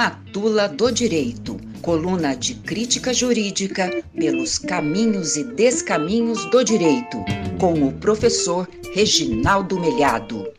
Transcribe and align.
Matula 0.00 0.66
do 0.66 0.90
Direito, 0.90 1.58
coluna 1.82 2.34
de 2.34 2.54
crítica 2.54 3.12
jurídica 3.12 4.02
pelos 4.18 4.58
caminhos 4.58 5.36
e 5.36 5.44
descaminhos 5.44 6.42
do 6.46 6.64
direito, 6.64 7.18
com 7.60 7.86
o 7.86 7.92
professor 7.92 8.66
Reginaldo 8.94 9.78
Melhado. 9.78 10.50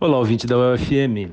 Olá, 0.00 0.18
ouvinte 0.18 0.44
da 0.44 0.56
UFM. 0.58 1.30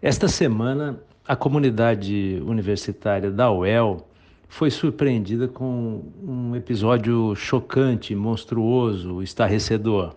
Esta 0.00 0.28
semana, 0.28 0.98
a 1.26 1.36
comunidade 1.36 2.42
universitária 2.42 3.30
da 3.30 3.52
UEL 3.52 4.08
foi 4.48 4.70
surpreendida 4.70 5.46
com 5.46 6.10
um 6.26 6.56
episódio 6.56 7.34
chocante, 7.36 8.14
monstruoso, 8.14 9.22
estarrecedor. 9.22 10.14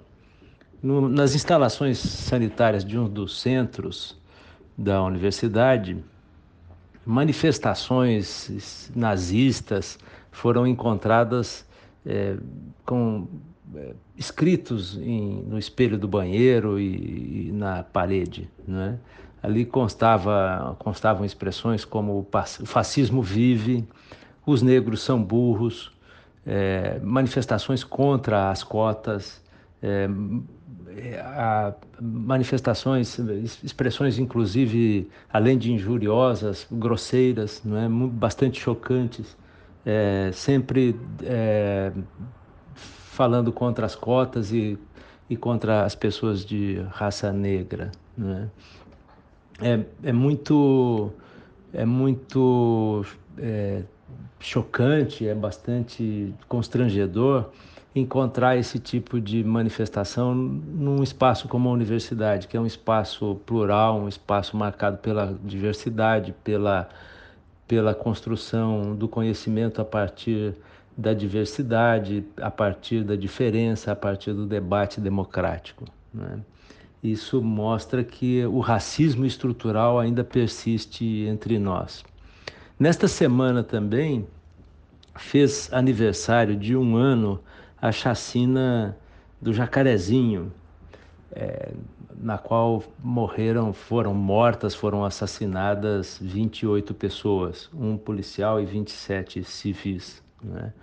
No, 0.82 1.08
nas 1.08 1.36
instalações 1.36 2.00
sanitárias 2.00 2.84
de 2.84 2.98
um 2.98 3.08
dos 3.08 3.40
centros 3.40 4.18
da 4.76 5.04
universidade, 5.04 5.98
manifestações 7.06 8.92
nazistas 8.96 10.00
foram 10.32 10.66
encontradas 10.66 11.66
é, 12.06 12.36
com 12.86 13.28
é, 13.76 13.94
escritos 14.18 14.98
em, 14.98 15.44
no 15.44 15.60
espelho 15.60 15.98
do 15.98 16.08
banheiro 16.08 16.80
e, 16.80 17.50
e 17.50 17.52
na 17.52 17.84
parede. 17.84 18.50
Né? 18.68 18.98
Ali 19.44 19.66
constava, 19.66 20.76
constavam 20.80 21.26
expressões 21.26 21.86
como 21.86 22.20
o 22.20 22.66
fascismo 22.66 23.22
vive, 23.22 23.88
os 24.46 24.62
negros 24.62 25.02
são 25.02 25.22
burros, 25.22 25.92
é, 26.46 27.00
manifestações 27.04 27.84
contra 27.84 28.50
as 28.50 28.64
cotas, 28.64 29.42
é, 29.82 30.08
a, 31.24 31.74
manifestações, 32.02 33.18
expressões 33.64 34.18
inclusive, 34.20 35.10
além 35.32 35.58
de 35.58 35.72
injuriosas, 35.72 36.68
grosseiras, 36.72 37.62
não 37.64 37.78
é? 37.78 37.88
bastante 38.10 38.60
chocantes, 38.60 39.38
é, 39.86 40.32
sempre 40.34 40.96
é, 41.24 41.92
falando 42.76 43.52
contra 43.52 43.86
as 43.86 43.96
cotas 43.96 44.52
e, 44.52 44.78
e 45.30 45.36
contra 45.36 45.86
as 45.86 45.96
pessoas 45.96 46.46
de 46.46 46.82
raça 46.92 47.32
negra. 47.32 47.92
Não 48.18 48.38
é? 48.38 48.48
É, 49.62 49.86
é 50.04 50.12
muito, 50.12 51.12
é 51.74 51.86
muito 51.86 53.06
é, 53.38 53.84
chocante, 54.40 55.28
é 55.28 55.36
bastante 55.36 56.34
constrangedor 56.48 57.52
encontrar 57.94 58.58
esse 58.58 58.80
tipo 58.80 59.20
de 59.20 59.44
manifestação 59.44 60.34
num 60.34 61.04
espaço 61.04 61.48
como 61.48 61.68
a 61.70 61.72
universidade, 61.72 62.48
que 62.48 62.56
é 62.56 62.60
um 62.60 62.66
espaço 62.66 63.36
plural, 63.46 64.00
um 64.00 64.08
espaço 64.08 64.56
marcado 64.56 64.98
pela 64.98 65.38
diversidade, 65.44 66.34
pela, 66.44 66.88
pela 67.68 67.94
construção 67.94 68.96
do 68.96 69.10
conhecimento 69.10 69.82
a 69.82 69.86
partir 69.86 70.56
da 70.98 71.14
diversidade, 71.14 72.24
a 72.38 72.50
partir 72.50 73.04
da 73.04 73.16
diferença, 73.16 73.92
a 73.92 73.96
partir 73.96 74.34
do 74.34 74.46
debate 74.46 75.02
democrático. 75.02 75.84
Né? 76.14 76.40
Isso 77.04 77.42
mostra 77.42 78.04
que 78.04 78.46
o 78.46 78.60
racismo 78.60 79.26
estrutural 79.26 80.00
ainda 80.00 80.24
persiste 80.24 81.26
entre 81.28 81.58
nós. 81.60 82.04
Nesta 82.80 83.08
semana 83.08 83.64
também 83.64 84.28
fez 85.16 85.72
aniversário 85.74 86.56
de 86.56 86.76
um 86.76 86.96
ano 86.96 87.40
a 87.82 87.92
chacina 87.92 88.96
do 89.42 89.52
Jacarezinho, 89.52 90.54
é, 91.32 91.72
na 92.22 92.38
qual 92.38 92.84
morreram, 93.00 93.74
foram 93.74 94.14
mortas, 94.14 94.76
foram 94.76 95.04
assassinadas 95.04 96.20
28 96.22 96.94
pessoas, 96.94 97.70
um 97.74 97.98
policial 97.98 98.62
e 98.62 98.66
27 98.66 99.44
civis. 99.44 100.22
Né? 100.44 100.74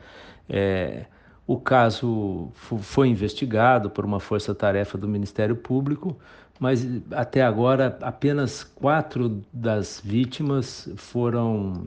É, 0.49 1.05
o 1.47 1.57
caso 1.59 2.51
foi 2.55 3.09
investigado 3.09 3.89
por 3.89 4.05
uma 4.05 4.19
força-tarefa 4.19 4.99
do 4.99 5.07
Ministério 5.07 5.55
Público, 5.55 6.19
mas 6.59 6.85
até 7.13 7.43
agora 7.43 7.97
apenas 8.03 8.65
quatro 8.65 9.41
das 9.53 10.03
vítimas 10.05 10.91
foram, 10.97 11.87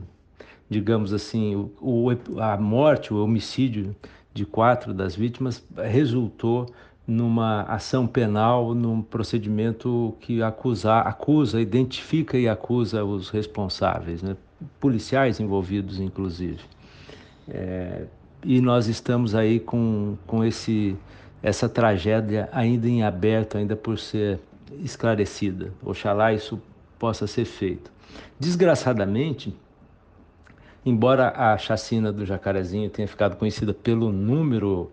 digamos 0.70 1.12
assim, 1.12 1.54
o, 1.54 1.70
o, 1.80 2.40
a 2.40 2.56
morte, 2.56 3.12
o 3.12 3.22
homicídio 3.22 3.94
de 4.34 4.44
quatro 4.46 4.94
das 4.94 5.14
vítimas 5.14 5.64
resultou 5.76 6.72
numa 7.06 7.62
ação 7.62 8.06
penal, 8.06 8.74
num 8.74 9.02
procedimento 9.02 10.14
que 10.20 10.42
acusa, 10.42 10.98
acusa, 11.00 11.60
identifica 11.60 12.38
e 12.38 12.48
acusa 12.48 13.04
os 13.04 13.28
responsáveis, 13.28 14.22
né? 14.22 14.36
policiais 14.80 15.40
envolvidos, 15.40 15.98
inclusive. 15.98 16.60
É, 17.48 18.04
e 18.44 18.60
nós 18.60 18.86
estamos 18.86 19.34
aí 19.34 19.58
com, 19.58 20.16
com 20.26 20.44
esse, 20.44 20.96
essa 21.42 21.68
tragédia 21.68 22.48
ainda 22.52 22.88
em 22.88 23.02
aberto, 23.02 23.58
ainda 23.58 23.76
por 23.76 23.98
ser 23.98 24.38
esclarecida. 24.82 25.72
Oxalá 25.84 26.32
isso 26.32 26.60
possa 26.98 27.26
ser 27.26 27.44
feito. 27.44 27.90
Desgraçadamente, 28.38 29.54
embora 30.84 31.32
a 31.36 31.56
chacina 31.58 32.12
do 32.12 32.24
Jacarezinho 32.26 32.90
tenha 32.90 33.08
ficado 33.08 33.36
conhecida 33.36 33.72
pelo 33.72 34.12
número 34.12 34.90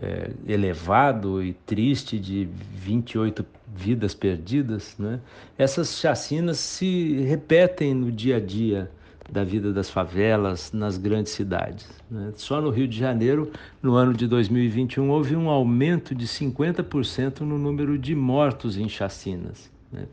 é, 0.00 0.30
elevado 0.46 1.42
e 1.42 1.52
triste 1.52 2.18
de 2.18 2.48
28 2.74 3.44
vidas 3.74 4.14
perdidas, 4.14 4.96
né? 4.98 5.20
essas 5.58 5.98
chacinas 5.98 6.58
se 6.58 7.20
repetem 7.22 7.94
no 7.94 8.10
dia 8.10 8.36
a 8.36 8.40
dia 8.40 8.90
da 9.30 9.44
vida 9.44 9.72
das 9.72 9.88
favelas 9.88 10.72
nas 10.72 10.98
grandes 10.98 11.32
cidades. 11.32 11.88
Né? 12.10 12.32
Só 12.36 12.60
no 12.60 12.70
Rio 12.70 12.86
de 12.86 12.98
Janeiro, 12.98 13.50
no 13.82 13.94
ano 13.94 14.12
de 14.12 14.26
2021, 14.26 15.08
houve 15.08 15.36
um 15.36 15.48
aumento 15.48 16.14
de 16.14 16.26
50% 16.26 17.40
no 17.40 17.58
número 17.58 17.98
de 17.98 18.14
mortos 18.14 18.76
em 18.76 18.88
chacinas. 18.88 19.70
Né? 19.92 20.06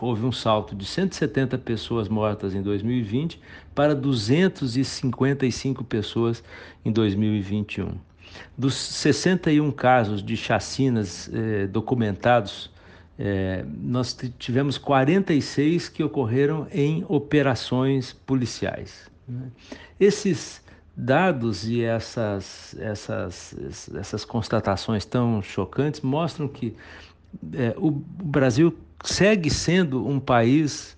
Houve 0.00 0.24
um 0.24 0.32
salto 0.32 0.74
de 0.74 0.84
170 0.84 1.58
pessoas 1.58 2.08
mortas 2.08 2.54
em 2.54 2.62
2020 2.62 3.40
para 3.74 3.94
255 3.94 5.82
pessoas 5.84 6.42
em 6.84 6.92
2021. 6.92 7.92
Dos 8.56 8.74
61 8.74 9.70
casos 9.70 10.22
de 10.22 10.36
chacinas 10.36 11.30
eh, 11.32 11.66
documentados 11.66 12.70
é, 13.18 13.64
nós 13.68 14.16
tivemos 14.38 14.76
46 14.76 15.88
que 15.88 16.02
ocorreram 16.02 16.66
em 16.72 17.04
operações 17.08 18.12
policiais. 18.12 19.08
Né? 19.28 19.50
Esses 20.00 20.62
dados 20.96 21.66
e 21.68 21.82
essas, 21.82 22.76
essas, 22.78 23.54
essas 23.94 24.24
constatações 24.24 25.04
tão 25.04 25.42
chocantes 25.42 26.00
mostram 26.00 26.48
que 26.48 26.76
é, 27.52 27.74
o 27.76 27.90
Brasil 27.90 28.76
segue 29.04 29.50
sendo 29.50 30.06
um 30.06 30.18
país 30.18 30.96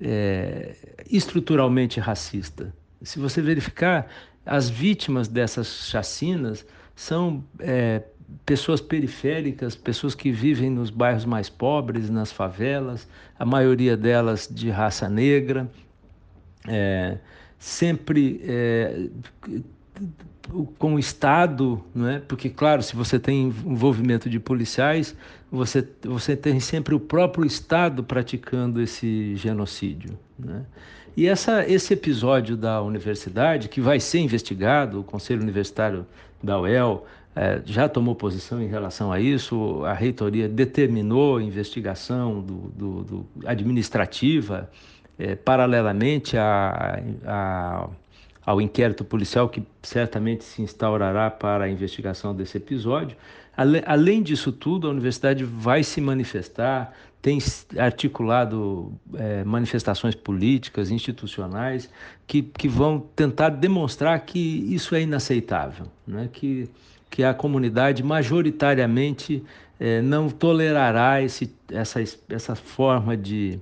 é, 0.00 0.76
estruturalmente 1.10 1.98
racista. 1.98 2.72
Se 3.02 3.18
você 3.18 3.40
verificar, 3.40 4.06
as 4.44 4.68
vítimas 4.68 5.28
dessas 5.28 5.88
chacinas 5.88 6.66
são 6.94 7.44
é, 7.58 8.02
pessoas 8.44 8.80
periféricas, 8.80 9.74
pessoas 9.74 10.14
que 10.14 10.30
vivem 10.30 10.70
nos 10.70 10.90
bairros 10.90 11.24
mais 11.24 11.48
pobres, 11.48 12.10
nas 12.10 12.30
favelas, 12.30 13.08
a 13.38 13.44
maioria 13.44 13.96
delas 13.96 14.48
de 14.50 14.70
raça 14.70 15.08
negra, 15.08 15.70
é, 16.66 17.18
sempre 17.58 18.40
é, 18.44 19.08
com 20.78 20.94
o 20.94 20.98
Estado, 20.98 21.82
não 21.94 22.08
é? 22.08 22.18
porque, 22.20 22.48
claro, 22.48 22.82
se 22.82 22.96
você 22.96 23.18
tem 23.18 23.44
envolvimento 23.44 24.30
de 24.30 24.40
policiais, 24.40 25.14
você, 25.50 25.86
você 26.02 26.34
tem 26.34 26.58
sempre 26.60 26.94
o 26.94 27.00
próprio 27.00 27.44
Estado 27.44 28.02
praticando 28.02 28.80
esse 28.80 29.36
genocídio. 29.36 30.18
Né? 30.38 30.64
E 31.16 31.26
essa, 31.26 31.68
esse 31.68 31.92
episódio 31.92 32.56
da 32.56 32.80
universidade, 32.80 33.68
que 33.68 33.80
vai 33.80 34.00
ser 34.00 34.20
investigado, 34.20 35.00
o 35.00 35.04
Conselho 35.04 35.42
Universitário 35.42 36.06
da 36.42 36.58
UEL 36.60 37.06
é, 37.34 37.60
já 37.64 37.88
tomou 37.88 38.14
posição 38.14 38.62
em 38.62 38.68
relação 38.68 39.12
a 39.12 39.20
isso, 39.20 39.84
a 39.84 39.92
reitoria 39.92 40.48
determinou 40.48 41.40
investigação 41.40 42.40
do, 42.40 42.54
do, 42.74 43.04
do 43.04 43.26
administrativa 43.46 44.70
é, 45.18 45.34
paralelamente 45.34 46.36
a, 46.36 47.00
ao 48.48 48.62
inquérito 48.62 49.04
policial 49.04 49.46
que 49.46 49.62
certamente 49.82 50.42
se 50.42 50.62
instaurará 50.62 51.30
para 51.30 51.64
a 51.64 51.68
investigação 51.68 52.34
desse 52.34 52.56
episódio. 52.56 53.14
Além 53.84 54.22
disso 54.22 54.50
tudo, 54.50 54.86
a 54.86 54.90
universidade 54.90 55.44
vai 55.44 55.84
se 55.84 56.00
manifestar, 56.00 56.94
tem 57.20 57.38
articulado 57.76 58.90
é, 59.16 59.44
manifestações 59.44 60.14
políticas, 60.14 60.90
institucionais, 60.90 61.90
que, 62.26 62.40
que 62.42 62.68
vão 62.68 62.98
tentar 63.14 63.50
demonstrar 63.50 64.18
que 64.20 64.38
isso 64.74 64.94
é 64.94 65.02
inaceitável, 65.02 65.86
né? 66.06 66.30
que 66.32 66.70
que 67.10 67.24
a 67.24 67.32
comunidade 67.32 68.02
majoritariamente 68.02 69.42
é, 69.80 70.02
não 70.02 70.28
tolerará 70.28 71.22
esse, 71.22 71.50
essa, 71.72 72.00
essa 72.28 72.54
forma 72.54 73.16
de, 73.16 73.58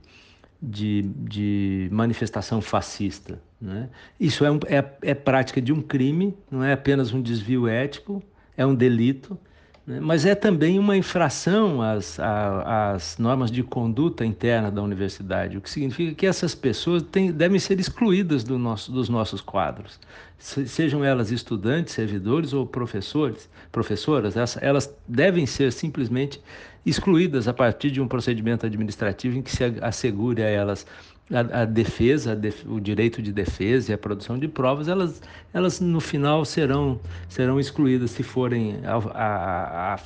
de, 0.61 1.03
de 1.03 1.89
manifestação 1.93 2.61
fascista. 2.61 3.41
Né? 3.61 3.89
Isso 4.19 4.45
é, 4.45 4.51
um, 4.51 4.59
é, 4.67 4.85
é 5.03 5.15
prática 5.15 5.61
de 5.61 5.73
um 5.73 5.81
crime, 5.81 6.37
não 6.51 6.63
é 6.63 6.73
apenas 6.73 7.13
um 7.13 7.21
desvio 7.21 7.67
ético, 7.67 8.23
é 8.57 8.65
um 8.65 8.75
delito, 8.75 9.39
né? 9.87 10.01
mas 10.01 10.27
é 10.27 10.35
também 10.35 10.79
uma 10.79 10.97
infração 10.97 11.81
às, 11.81 12.19
às 12.19 13.17
normas 13.19 13.51
de 13.51 13.63
conduta 13.63 14.25
interna 14.25 14.71
da 14.71 14.83
universidade, 14.83 15.57
o 15.57 15.61
que 15.61 15.71
significa 15.71 16.15
que 16.15 16.27
essas 16.27 16.55
pessoas 16.55 17.03
têm, 17.05 17.31
devem 17.31 17.59
ser 17.59 17.79
excluídas 17.79 18.43
do 18.43 18.59
nosso, 18.59 18.91
dos 18.91 19.09
nossos 19.09 19.41
quadros, 19.41 20.01
sejam 20.39 21.05
elas 21.05 21.31
estudantes, 21.31 21.95
servidores 21.95 22.53
ou 22.53 22.67
professores, 22.67 23.49
professoras, 23.71 24.35
elas 24.61 24.93
devem 25.07 25.47
ser 25.47 25.73
simplesmente 25.73 26.43
excluídas 26.85 27.49
a 27.49 27.55
partir 27.55 27.91
de 27.91 28.01
um 28.01 28.09
procedimento 28.09 28.65
administrativo 28.65 29.37
em 29.37 29.43
que 29.43 29.51
se 29.51 29.65
assegure 29.83 30.43
a 30.43 30.49
elas 30.49 30.87
a, 31.31 31.63
a 31.63 31.65
defesa, 31.65 32.33
a 32.33 32.35
def, 32.35 32.65
o 32.67 32.81
direito 32.81 33.21
de 33.21 33.33
defesa 33.33 33.91
e 33.91 33.95
a 33.95 33.99
produção 33.99 34.39
de 34.39 34.47
provas, 34.47 34.89
elas, 34.89 35.21
elas 35.53 35.81
no 35.81 36.01
final 36.01 36.45
serão, 36.45 37.01
serão 37.29 37.59
excluídas 37.59 38.13
se 38.13 38.23
forem 38.23 38.81
a, 38.85 39.99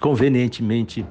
convenientemente 0.00 1.06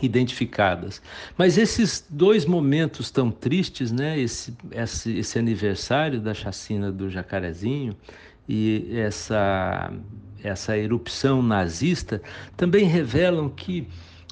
identificadas. 0.00 1.02
Mas 1.36 1.58
esses 1.58 2.06
dois 2.08 2.46
momentos 2.46 3.10
tão 3.10 3.30
tristes, 3.30 3.92
né, 3.92 4.18
esse, 4.18 4.56
esse, 4.70 5.18
esse 5.18 5.38
aniversário 5.38 6.20
da 6.20 6.32
chacina 6.32 6.90
do 6.90 7.10
Jacarezinho 7.10 7.96
e 8.48 8.88
essa, 8.96 9.92
essa 10.42 10.78
erupção 10.78 11.42
nazista, 11.42 12.22
também 12.56 12.84
revelam 12.84 13.50
que 13.50 13.86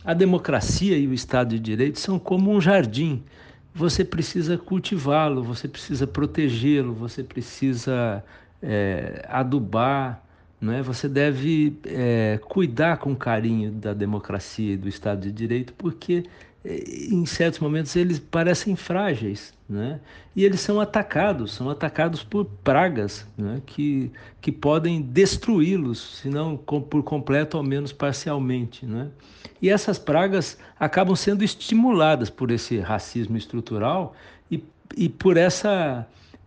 a 0.04 0.14
democracia 0.14 0.96
e 0.96 1.06
o 1.06 1.12
Estado 1.12 1.50
de 1.50 1.58
Direito 1.58 1.98
são 1.98 2.18
como 2.18 2.50
um 2.50 2.60
jardim 2.60 3.22
você 3.76 4.02
precisa 4.02 4.56
cultivá-lo, 4.56 5.42
você 5.42 5.68
precisa 5.68 6.06
protegê-lo, 6.06 6.94
você 6.94 7.22
precisa 7.22 8.24
é, 8.62 9.22
adubar, 9.28 10.24
não 10.58 10.72
é? 10.72 10.80
Você 10.80 11.06
deve 11.06 11.78
é, 11.84 12.40
cuidar 12.48 12.96
com 12.96 13.14
carinho 13.14 13.70
da 13.70 13.92
democracia 13.92 14.72
e 14.72 14.76
do 14.78 14.88
Estado 14.88 15.20
de 15.20 15.30
Direito, 15.30 15.74
porque 15.74 16.24
é, 16.64 16.74
em 17.10 17.26
certos 17.26 17.60
momentos 17.60 17.94
eles 17.94 18.18
parecem 18.18 18.74
frágeis, 18.74 19.52
né? 19.68 20.00
E 20.34 20.44
eles 20.44 20.60
são 20.60 20.80
atacados, 20.80 21.52
são 21.52 21.68
atacados 21.68 22.22
por 22.22 22.44
pragas, 22.44 23.26
né? 23.36 23.60
Que 23.66 24.12
que 24.40 24.52
podem 24.52 25.02
destruí-los, 25.02 26.18
se 26.18 26.28
não 26.28 26.56
por 26.56 27.02
completo, 27.02 27.56
ao 27.56 27.62
menos 27.64 27.92
parcialmente, 27.92 28.86
né? 28.86 29.08
E 29.60 29.68
essas 29.68 29.98
pragas 29.98 30.58
acabam 30.78 31.16
sendo 31.16 31.42
estimuladas 31.42 32.30
por 32.30 32.50
esse 32.50 32.78
racismo 32.78 33.36
estrutural 33.36 34.14
e, 34.50 34.62
e 34.96 35.08
por 35.08 35.36
essa 35.36 36.06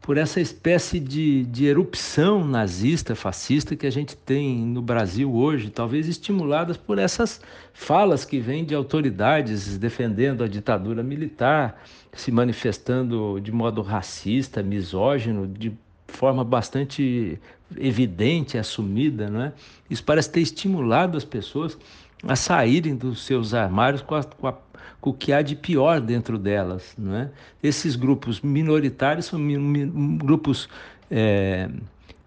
por 0.10 0.18
essa 0.18 0.42
espécie 0.42 1.00
de, 1.00 1.46
de 1.46 1.68
erupção 1.68 2.44
nazista, 2.44 3.14
fascista 3.14 3.76
que 3.76 3.86
a 3.86 3.92
gente 3.92 4.18
tem 4.18 4.58
no 4.58 4.82
Brasil 4.82 5.32
hoje, 5.32 5.70
talvez 5.70 6.08
estimuladas 6.08 6.78
por 6.78 6.98
essas 6.98 7.40
falas 7.76 8.26
que 8.26 8.40
vêm 8.40 8.66
de 8.66 8.74
autoridades 8.74 9.78
defendendo 9.78 10.44
a 10.44 10.48
ditadura 10.48 11.04
militar, 11.04 11.84
se 12.12 12.32
manifestando 12.32 13.40
de 13.40 13.52
modo 13.52 13.84
racista, 13.84 14.64
misógino, 14.64 15.48
de 15.48 15.72
forma 16.08 16.44
bastante 16.44 17.40
evidente, 17.78 18.58
assumida, 18.58 19.30
não 19.30 19.44
é? 19.44 19.54
Isso 19.92 20.04
parece 20.04 20.32
ter 20.32 20.42
estimulado 20.42 21.20
as 21.20 21.24
pessoas 21.24 21.78
a 22.24 22.36
saírem 22.36 22.95
dos 22.95 23.25
seus 23.25 23.54
armários 23.54 24.01
com, 24.01 24.16
a, 24.16 24.24
com, 24.24 24.48
a, 24.48 24.54
com, 25.00 25.10
o 25.10 25.13
que 25.13 25.31
há 25.31 25.42
de 25.42 25.56
pior 25.56 26.01
dentro 26.01 26.38
delas. 26.38 26.94
Não 26.98 27.16
é? 27.16 27.30
Esses 27.62 27.95
grupos 27.95 28.42
minoritários 28.42 29.27
são 29.27 29.39
mi, 29.39 29.57
mi, 29.57 29.86
grupos 30.18 30.68
é, 31.10 31.69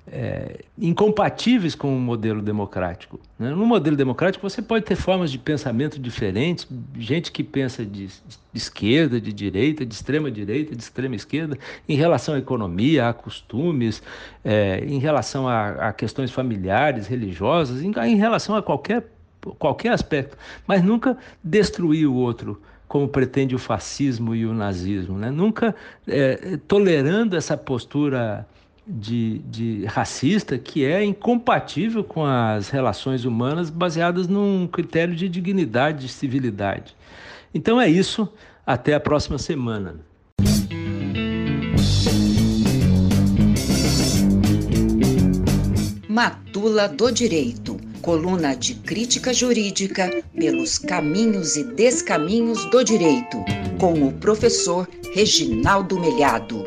é, 0.06 0.64
incompatíveis 0.78 1.74
com 1.74 1.96
o 1.96 2.00
modelo 2.00 2.42
democrático. 2.42 3.20
Né? 3.38 3.50
No 3.50 3.64
modelo 3.64 3.96
democrático, 3.96 4.48
você 4.48 4.60
pode 4.60 4.84
ter 4.84 4.96
formas 4.96 5.30
de 5.30 5.38
pensamento 5.38 5.98
diferentes, 5.98 6.66
gente 6.98 7.30
que 7.30 7.44
pensa 7.44 7.84
de, 7.84 8.06
de 8.06 8.12
esquerda, 8.52 9.20
de 9.20 9.32
direita, 9.32 9.86
de 9.86 9.94
extrema 9.94 10.30
direita, 10.30 10.74
de 10.74 10.82
extrema 10.82 11.14
esquerda, 11.14 11.58
em 11.88 11.96
relação 11.96 12.34
à 12.34 12.38
economia, 12.38 13.08
a 13.08 13.12
costumes, 13.12 14.02
é, 14.44 14.84
em 14.84 14.98
relação 14.98 15.48
a, 15.48 15.88
a, 15.88 15.92
questões 15.92 16.30
familiares, 16.30 17.06
religiosas, 17.06 17.82
em, 17.82 17.92
em 18.06 18.16
relação 18.16 18.56
a 18.56 18.62
qualquer 18.62 19.11
qualquer 19.58 19.92
aspecto, 19.92 20.36
mas 20.66 20.82
nunca 20.82 21.16
destruir 21.42 22.06
o 22.06 22.14
outro 22.14 22.60
como 22.86 23.08
pretende 23.08 23.54
o 23.54 23.58
fascismo 23.58 24.34
e 24.34 24.44
o 24.44 24.52
nazismo, 24.52 25.16
né? 25.16 25.30
nunca 25.30 25.74
é, 26.06 26.58
tolerando 26.68 27.34
essa 27.34 27.56
postura 27.56 28.46
de, 28.86 29.38
de, 29.38 29.84
racista 29.86 30.58
que 30.58 30.84
é 30.84 31.02
incompatível 31.02 32.04
com 32.04 32.22
as 32.22 32.68
relações 32.68 33.24
humanas 33.24 33.70
baseadas 33.70 34.28
num 34.28 34.66
critério 34.66 35.14
de 35.14 35.26
dignidade, 35.26 36.06
de 36.06 36.12
civilidade. 36.12 36.94
Então 37.54 37.80
é 37.80 37.88
isso, 37.88 38.28
até 38.66 38.92
a 38.92 39.00
próxima 39.00 39.38
semana. 39.38 39.96
Matula 46.06 46.88
do 46.88 47.10
Direito 47.10 47.71
coluna 48.02 48.54
de 48.54 48.74
crítica 48.74 49.32
jurídica 49.32 50.10
pelos 50.36 50.76
caminhos 50.76 51.56
e 51.56 51.62
descaminhos 51.62 52.68
do 52.70 52.82
direito, 52.82 53.42
com 53.78 54.06
o 54.06 54.12
professor 54.12 54.88
Reginaldo 55.14 55.98
Melhado. 56.00 56.66